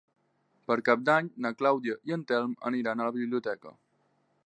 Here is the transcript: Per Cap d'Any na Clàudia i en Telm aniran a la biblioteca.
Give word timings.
Per 0.69 0.77
Cap 0.87 1.03
d'Any 1.09 1.29
na 1.47 1.53
Clàudia 1.59 1.99
i 2.11 2.17
en 2.19 2.25
Telm 2.33 2.59
aniran 2.73 3.05
a 3.07 3.11
la 3.11 3.17
biblioteca. 3.23 3.79